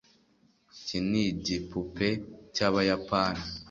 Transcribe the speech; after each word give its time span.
iki 0.73 0.97
nigipupe 1.09 2.07
cyabayapani 2.55 3.43